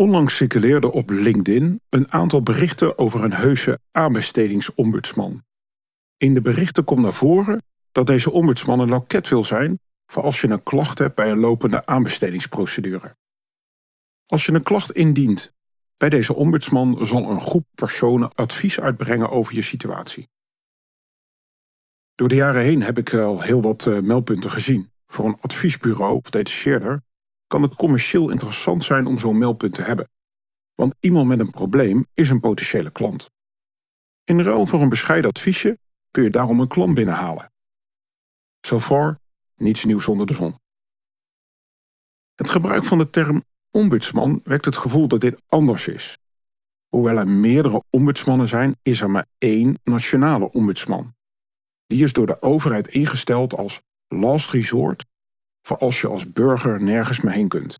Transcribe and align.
Onlangs 0.00 0.36
circuleerde 0.36 0.92
op 0.92 1.10
LinkedIn 1.10 1.80
een 1.88 2.12
aantal 2.12 2.42
berichten 2.42 2.98
over 2.98 3.24
een 3.24 3.32
heuse 3.32 3.80
aanbestedingsombudsman. 3.90 5.44
In 6.16 6.34
de 6.34 6.40
berichten 6.40 6.84
komt 6.84 7.00
naar 7.00 7.12
voren 7.12 7.62
dat 7.92 8.06
deze 8.06 8.30
ombudsman 8.30 8.80
een 8.80 8.88
loket 8.88 9.28
wil 9.28 9.44
zijn 9.44 9.80
voor 10.06 10.22
als 10.22 10.40
je 10.40 10.48
een 10.48 10.62
klacht 10.62 10.98
hebt 10.98 11.14
bij 11.14 11.30
een 11.30 11.38
lopende 11.38 11.86
aanbestedingsprocedure. 11.86 13.16
Als 14.26 14.46
je 14.46 14.52
een 14.52 14.62
klacht 14.62 14.92
indient 14.92 15.52
bij 15.96 16.08
deze 16.08 16.34
ombudsman 16.34 17.06
zal 17.06 17.30
een 17.30 17.40
groep 17.40 17.66
personen 17.74 18.34
advies 18.34 18.80
uitbrengen 18.80 19.30
over 19.30 19.54
je 19.54 19.62
situatie. 19.62 20.28
Door 22.14 22.28
de 22.28 22.34
jaren 22.34 22.62
heen 22.62 22.82
heb 22.82 22.98
ik 22.98 23.14
al 23.14 23.40
heel 23.40 23.62
wat 23.62 23.86
uh, 23.86 23.98
meldpunten 23.98 24.50
gezien. 24.50 24.92
Voor 25.06 25.24
een 25.24 25.40
adviesbureau 25.40 26.16
of 26.16 26.30
detacheerder 26.30 27.02
kan 27.50 27.62
het 27.62 27.74
commercieel 27.74 28.30
interessant 28.30 28.84
zijn 28.84 29.06
om 29.06 29.18
zo'n 29.18 29.38
meldpunt 29.38 29.74
te 29.74 29.82
hebben. 29.82 30.08
Want 30.74 30.94
iemand 31.00 31.26
met 31.26 31.38
een 31.38 31.50
probleem 31.50 32.06
is 32.14 32.30
een 32.30 32.40
potentiële 32.40 32.90
klant. 32.90 33.30
In 34.24 34.40
ruil 34.40 34.66
voor 34.66 34.80
een 34.80 34.88
bescheiden 34.88 35.30
adviesje 35.30 35.78
kun 36.10 36.22
je 36.22 36.30
daarom 36.30 36.60
een 36.60 36.68
klant 36.68 36.94
binnenhalen. 36.94 37.52
So 38.60 38.80
far, 38.80 39.18
niets 39.56 39.84
nieuws 39.84 40.08
onder 40.08 40.26
de 40.26 40.34
zon. 40.34 40.54
Het 42.34 42.50
gebruik 42.50 42.84
van 42.84 42.98
de 42.98 43.08
term 43.08 43.44
ombudsman 43.70 44.40
wekt 44.44 44.64
het 44.64 44.76
gevoel 44.76 45.08
dat 45.08 45.20
dit 45.20 45.42
anders 45.46 45.88
is. 45.88 46.18
Hoewel 46.88 47.16
er 47.16 47.28
meerdere 47.28 47.82
ombudsmannen 47.90 48.48
zijn, 48.48 48.76
is 48.82 49.00
er 49.00 49.10
maar 49.10 49.26
één 49.38 49.78
nationale 49.84 50.52
ombudsman. 50.52 51.14
Die 51.86 52.04
is 52.04 52.12
door 52.12 52.26
de 52.26 52.42
overheid 52.42 52.88
ingesteld 52.88 53.54
als 53.54 53.80
last 54.08 54.50
resort 54.50 55.08
voor 55.62 55.76
als 55.76 56.00
je 56.00 56.08
als 56.08 56.32
burger 56.32 56.82
nergens 56.82 57.20
meer 57.20 57.32
heen 57.32 57.48
kunt. 57.48 57.78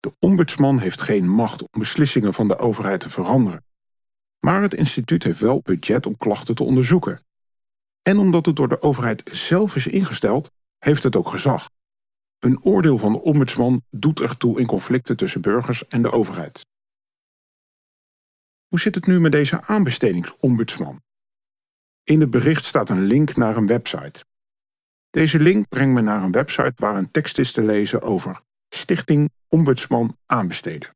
De 0.00 0.14
ombudsman 0.18 0.78
heeft 0.78 1.00
geen 1.00 1.28
macht 1.28 1.62
om 1.62 1.80
beslissingen 1.80 2.34
van 2.34 2.48
de 2.48 2.58
overheid 2.58 3.00
te 3.00 3.10
veranderen. 3.10 3.64
Maar 4.38 4.62
het 4.62 4.74
instituut 4.74 5.22
heeft 5.22 5.40
wel 5.40 5.60
budget 5.62 6.06
om 6.06 6.16
klachten 6.16 6.54
te 6.54 6.64
onderzoeken. 6.64 7.24
En 8.02 8.18
omdat 8.18 8.46
het 8.46 8.56
door 8.56 8.68
de 8.68 8.82
overheid 8.82 9.22
zelf 9.32 9.76
is 9.76 9.86
ingesteld, 9.86 10.50
heeft 10.78 11.02
het 11.02 11.16
ook 11.16 11.28
gezag. 11.28 11.70
Een 12.38 12.62
oordeel 12.62 12.98
van 12.98 13.12
de 13.12 13.20
ombudsman 13.20 13.82
doet 13.90 14.20
ertoe 14.20 14.60
in 14.60 14.66
conflicten 14.66 15.16
tussen 15.16 15.40
burgers 15.40 15.88
en 15.88 16.02
de 16.02 16.10
overheid. 16.10 16.66
Hoe 18.66 18.80
zit 18.80 18.94
het 18.94 19.06
nu 19.06 19.20
met 19.20 19.32
deze 19.32 19.62
aanbestedingsombudsman? 19.62 21.02
In 22.02 22.20
het 22.20 22.30
bericht 22.30 22.64
staat 22.64 22.90
een 22.90 23.02
link 23.02 23.36
naar 23.36 23.56
een 23.56 23.66
website. 23.66 24.24
Deze 25.14 25.40
link 25.40 25.68
brengt 25.68 25.94
me 25.94 26.00
naar 26.00 26.22
een 26.22 26.32
website 26.32 26.72
waar 26.76 26.96
een 26.96 27.10
tekst 27.10 27.38
is 27.38 27.52
te 27.52 27.62
lezen 27.62 28.02
over 28.02 28.40
Stichting 28.68 29.30
Ombudsman 29.48 30.18
Aanbesteden. 30.26 30.90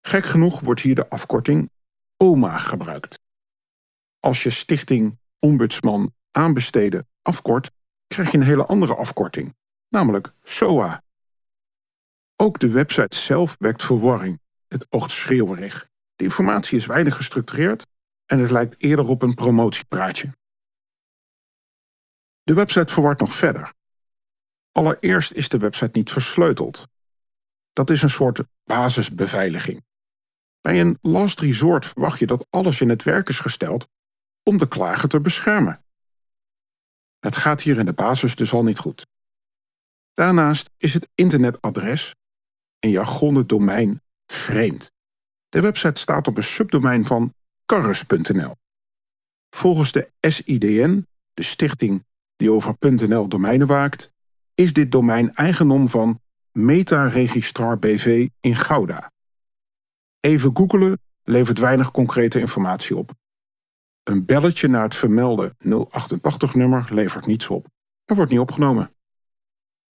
Gek 0.00 0.24
genoeg 0.24 0.60
wordt 0.60 0.80
hier 0.80 0.94
de 0.94 1.08
afkorting 1.08 1.70
OMA 2.16 2.58
gebruikt. 2.58 3.20
Als 4.18 4.42
je 4.42 4.50
Stichting 4.50 5.18
Ombudsman 5.38 6.14
Aanbesteden 6.30 7.08
afkort, 7.22 7.70
krijg 8.06 8.30
je 8.30 8.38
een 8.38 8.44
hele 8.44 8.66
andere 8.66 8.94
afkorting, 8.94 9.56
namelijk 9.88 10.32
SOA. 10.42 11.02
Ook 12.36 12.58
de 12.58 12.68
website 12.70 13.16
zelf 13.16 13.56
wekt 13.58 13.82
verwarring. 13.82 14.40
Het 14.68 14.86
oogt 14.88 15.10
schreeuwerig. 15.10 15.88
De 16.16 16.24
informatie 16.24 16.76
is 16.76 16.86
weinig 16.86 17.16
gestructureerd 17.16 17.86
en 18.26 18.38
het 18.38 18.50
lijkt 18.50 18.82
eerder 18.82 19.08
op 19.08 19.22
een 19.22 19.34
promotiepraatje. 19.34 20.38
De 22.50 22.56
website 22.56 22.92
verwart 22.92 23.20
nog 23.20 23.32
verder. 23.32 23.72
Allereerst 24.72 25.32
is 25.32 25.48
de 25.48 25.58
website 25.58 25.90
niet 25.92 26.10
versleuteld. 26.10 26.88
Dat 27.72 27.90
is 27.90 28.02
een 28.02 28.10
soort 28.10 28.42
basisbeveiliging. 28.64 29.84
Bij 30.60 30.80
een 30.80 30.98
last 31.00 31.40
resort 31.40 31.86
verwacht 31.86 32.18
je 32.18 32.26
dat 32.26 32.46
alles 32.50 32.80
in 32.80 32.88
het 32.88 33.02
werk 33.02 33.28
is 33.28 33.38
gesteld 33.38 33.88
om 34.42 34.58
de 34.58 34.68
klager 34.68 35.08
te 35.08 35.20
beschermen. 35.20 35.84
Het 37.18 37.36
gaat 37.36 37.62
hier 37.62 37.78
in 37.78 37.86
de 37.86 37.92
basis 37.92 38.34
dus 38.34 38.52
al 38.52 38.64
niet 38.64 38.78
goed. 38.78 39.06
Daarnaast 40.14 40.70
is 40.76 40.94
het 40.94 41.08
internetadres, 41.14 42.14
en 42.78 42.90
jargon 42.90 43.46
domein, 43.46 44.02
vreemd. 44.26 44.92
De 45.48 45.60
website 45.60 46.00
staat 46.00 46.26
op 46.26 46.36
een 46.36 46.44
subdomein 46.44 47.04
van 47.04 47.34
karres.nl. 47.66 48.54
Volgens 49.50 49.92
de 49.92 50.12
SIDN, 50.20 51.06
de 51.34 51.42
stichting 51.42 52.08
die 52.40 52.50
over 52.50 52.76
.nl 52.78 53.28
domeinen 53.28 53.66
waakt, 53.66 54.12
is 54.54 54.72
dit 54.72 54.92
domein 54.92 55.34
eigendom 55.34 55.88
van 55.88 56.20
Meta 56.52 57.06
Registrar 57.06 57.78
BV 57.78 58.28
in 58.40 58.56
Gouda. 58.56 59.12
Even 60.20 60.56
googelen 60.56 61.00
levert 61.22 61.58
weinig 61.58 61.90
concrete 61.90 62.40
informatie 62.40 62.96
op. 62.96 63.12
Een 64.02 64.24
belletje 64.24 64.68
naar 64.68 64.82
het 64.82 64.94
vermelde 64.94 65.54
088-nummer 65.64 66.88
levert 66.90 67.26
niets 67.26 67.48
op. 67.48 67.66
Er 68.04 68.14
wordt 68.14 68.30
niet 68.30 68.40
opgenomen. 68.40 68.94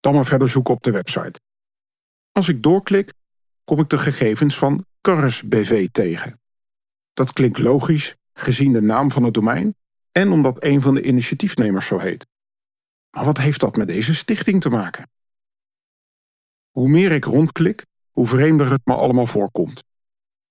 Dan 0.00 0.14
maar 0.14 0.24
verder 0.24 0.48
zoeken 0.48 0.74
op 0.74 0.82
de 0.82 0.90
website. 0.90 1.40
Als 2.32 2.48
ik 2.48 2.62
doorklik, 2.62 3.12
kom 3.64 3.78
ik 3.78 3.88
de 3.88 3.98
gegevens 3.98 4.58
van 4.58 4.84
Karres 5.00 5.42
BV 5.42 5.88
tegen. 5.92 6.40
Dat 7.12 7.32
klinkt 7.32 7.58
logisch, 7.58 8.16
gezien 8.32 8.72
de 8.72 8.82
naam 8.82 9.10
van 9.10 9.22
het 9.22 9.34
domein 9.34 9.74
en 10.16 10.32
omdat 10.32 10.64
een 10.64 10.80
van 10.80 10.94
de 10.94 11.02
initiatiefnemers 11.02 11.86
zo 11.86 11.98
heet. 11.98 12.26
Maar 13.10 13.24
wat 13.24 13.38
heeft 13.38 13.60
dat 13.60 13.76
met 13.76 13.88
deze 13.88 14.14
stichting 14.14 14.60
te 14.60 14.68
maken? 14.68 15.10
Hoe 16.70 16.88
meer 16.88 17.12
ik 17.12 17.24
rondklik, 17.24 17.86
hoe 18.10 18.26
vreemder 18.26 18.70
het 18.70 18.80
me 18.84 18.94
allemaal 18.94 19.26
voorkomt. 19.26 19.84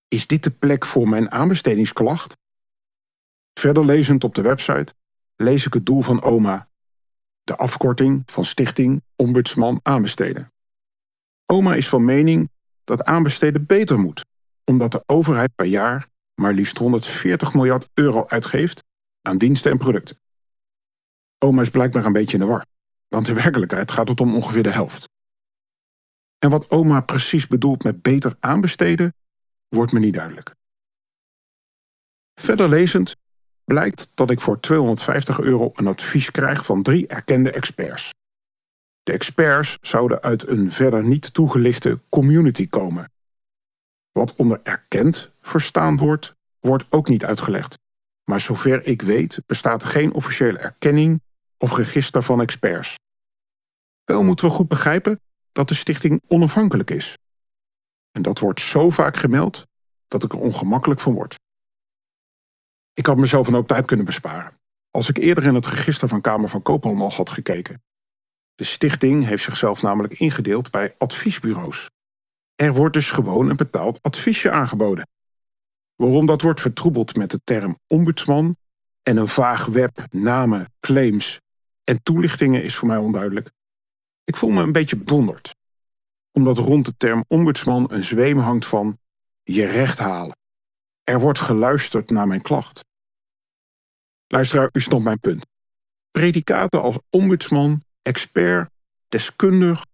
Is 0.08 0.28
dit 0.28 0.44
de 0.44 0.52
plek 0.52 0.86
voor 0.86 1.10
mijn 1.10 1.32
aanbestedingsklacht? 1.32 2.38
Verder 3.54 3.86
lezend 3.86 4.24
op 4.24 4.36
de 4.36 4.42
website 4.42 4.94
lees 5.36 5.66
ik 5.66 5.74
het 5.74 5.86
doel 5.86 6.02
van 6.02 6.24
OMA, 6.24 6.70
de 7.44 7.56
afkorting 7.56 8.24
van 8.26 8.46
Stichting 8.46 9.04
Ombudsman 9.16 9.80
Aanbesteden. 9.84 10.54
OMA 11.46 11.76
is 11.76 11.90
van 11.90 12.06
mening 12.06 12.50
dat 12.84 13.04
aanbesteden 13.04 13.66
beter 13.66 14.00
moet, 14.00 14.26
omdat 14.64 14.92
de 14.92 15.04
overheid 15.06 15.56
per 15.56 15.66
jaar 15.66 16.08
maar 16.34 16.54
liefst 16.54 16.78
140 16.78 17.54
miljard 17.54 17.90
euro 17.94 18.26
uitgeeft 18.28 18.84
aan 19.26 19.38
diensten 19.38 19.72
en 19.72 19.78
producten. 19.78 20.18
Oma 21.38 21.62
is 21.62 21.70
blijkbaar 21.70 22.06
een 22.06 22.14
beetje 22.14 22.38
in 22.38 22.44
de 22.44 22.50
war, 22.50 22.66
want 23.08 23.28
in 23.28 23.36
werkelijkheid 23.36 23.92
gaat 23.92 24.08
het 24.08 24.22
om 24.22 24.36
ongeveer 24.36 24.64
de 24.64 24.72
helft. 24.72 25.10
En 26.40 26.50
wat 26.50 26.70
oma 26.70 27.02
precies 27.02 27.48
bedoelt 27.48 27.84
met 27.84 28.02
beter 28.02 28.38
aanbesteden, 28.40 29.14
wordt 29.68 29.92
me 29.92 30.00
niet 30.00 30.14
duidelijk. 30.14 30.56
Verder 32.36 32.70
lezend 32.70 33.16
blijkt 33.64 34.12
dat 34.14 34.30
ik 34.30 34.40
voor 34.40 34.60
250 34.60 35.40
euro 35.40 35.72
een 35.74 35.88
advies 35.88 36.32
krijg 36.32 36.66
van 36.66 36.84
drie 36.84 37.08
erkende 37.08 37.52
experts. 37.52 38.14
De 39.04 39.12
experts 39.12 39.78
zouden 39.82 40.22
uit 40.22 40.48
een 40.48 40.72
verder 40.72 41.04
niet 41.04 41.34
toegelichte 41.34 42.00
community 42.10 42.70
komen. 42.70 43.12
Wat 44.12 44.36
onder 44.36 44.60
erkend 44.64 45.32
verstaan 45.42 45.98
wordt, 45.98 46.36
wordt 46.60 46.86
ook 46.90 47.08
niet 47.08 47.26
uitgelegd. 47.26 47.78
Maar 48.26 48.40
zover 48.40 48.88
ik 48.88 49.02
weet 49.02 49.40
bestaat 49.46 49.84
er 49.84 49.90
geen 49.90 50.14
officiële 50.14 50.58
erkenning 50.58 51.22
of 51.58 51.76
register 51.76 52.24
van 52.24 52.42
experts. 52.42 52.96
Wel 54.04 54.24
moeten 54.24 54.46
we 54.46 54.52
goed 54.52 54.68
begrijpen 54.68 55.20
dat 55.52 55.68
de 55.68 55.74
stichting 55.74 56.22
onafhankelijk 56.28 56.92
is. 56.92 57.18
En 58.12 58.22
dat 58.22 58.40
wordt 58.40 58.60
zo 58.62 58.90
vaak 58.90 59.18
gemeld 59.18 59.68
dat 60.08 60.24
ik 60.24 60.34
er 60.34 60.40
ongemakkelijk 60.40 61.00
van 61.00 61.14
word. 61.14 61.36
Ik 62.94 63.06
had 63.06 63.18
mezelf 63.18 63.48
een 63.48 63.54
hoop 63.54 63.68
tijd 63.68 63.86
kunnen 63.86 64.06
besparen 64.06 64.60
als 64.96 65.10
ik 65.10 65.18
eerder 65.18 65.44
in 65.44 65.56
het 65.56 65.66
register 65.66 66.08
van 66.08 66.22
Kamer 66.22 66.50
van 66.50 66.62
Koophandel 66.62 67.12
had 67.12 67.30
gekeken. 67.30 67.84
De 68.56 68.64
stichting 68.64 69.26
heeft 69.26 69.44
zichzelf 69.44 69.82
namelijk 69.82 70.20
ingedeeld 70.20 70.72
bij 70.72 70.96
adviesbureaus. 70.98 71.90
Er 72.56 72.74
wordt 72.74 72.94
dus 72.94 73.12
gewoon 73.12 73.50
een 73.50 73.56
betaald 73.56 74.02
adviesje 74.02 74.52
aangeboden. 74.52 75.08
Waarom 75.96 76.26
dat 76.26 76.42
wordt 76.42 76.62
vertroebeld 76.62 77.16
met 77.16 77.32
de 77.32 77.42
term 77.44 77.80
ombudsman 77.88 78.58
en 79.04 79.18
een 79.18 79.28
vaag 79.28 79.66
web, 79.66 80.06
namen, 80.10 80.74
claims 80.80 81.40
en 81.84 82.04
toelichtingen 82.04 82.64
is 82.64 82.76
voor 82.76 82.88
mij 82.88 82.98
onduidelijk. 82.98 83.52
Ik 84.24 84.36
voel 84.36 84.50
me 84.50 84.62
een 84.62 84.72
beetje 84.72 84.98
bedonderd, 84.98 85.56
omdat 86.32 86.58
rond 86.58 86.86
de 86.86 86.94
term 86.98 87.26
ombudsman 87.28 87.92
een 87.92 88.04
zweem 88.04 88.38
hangt 88.38 88.66
van 88.66 89.00
je 89.44 89.66
recht 89.66 90.00
halen. 90.00 90.38
Er 91.04 91.20
wordt 91.20 91.40
geluisterd 91.40 92.10
naar 92.10 92.28
mijn 92.28 92.42
klacht. 92.42 92.86
Luisteraar, 94.28 94.70
u 94.72 94.82
snapt 94.82 95.04
mijn 95.04 95.20
punt. 95.20 95.48
Predicaten 96.12 96.82
als 96.82 97.00
ombudsman, 97.10 97.84
expert, 98.02 98.70
deskundig, 99.08 99.86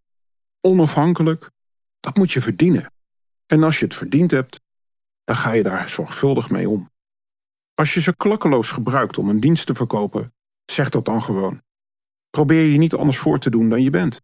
onafhankelijk, 0.62 1.50
dat 2.00 2.18
moet 2.18 2.32
je 2.32 2.42
verdienen. 2.42 2.94
En 3.46 3.64
als 3.64 3.80
je 3.80 3.86
het 3.86 3.96
verdiend 3.96 4.32
hebt, 4.32 4.60
dan 5.24 5.36
ga 5.36 5.52
je 5.52 5.64
daar 5.64 5.90
zorgvuldig 5.90 6.50
mee 6.50 6.70
om. 6.70 6.92
Als 7.74 7.94
je 7.94 8.02
ze 8.02 8.16
klakkeloos 8.16 8.72
gebruikt 8.72 9.18
om 9.18 9.30
een 9.30 9.40
dienst 9.40 9.66
te 9.66 9.76
verkopen, 9.76 10.34
zeg 10.66 10.90
dat 10.90 11.06
dan 11.06 11.24
gewoon. 11.24 11.62
Probeer 12.30 12.66
je 12.66 12.78
niet 12.78 12.94
anders 12.94 13.18
voor 13.18 13.40
te 13.40 13.50
doen 13.50 13.70
dan 13.70 13.84
je 13.84 13.90
bent. 13.90 14.22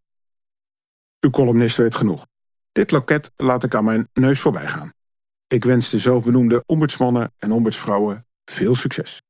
Uw 1.19 1.29
columnist 1.29 1.77
weet 1.77 1.95
genoeg. 1.95 2.27
Dit 2.71 2.91
loket 2.91 3.31
laat 3.35 3.63
ik 3.63 3.75
aan 3.75 3.83
mijn 3.83 4.09
neus 4.13 4.39
voorbij 4.39 4.67
gaan. 4.67 4.94
Ik 5.47 5.63
wens 5.63 5.89
de 5.89 5.99
zelfbenoemde 5.99 6.63
ombudsmannen 6.65 7.33
en 7.38 7.51
ombudsvrouwen 7.51 8.27
veel 8.45 8.75
succes. 8.75 9.21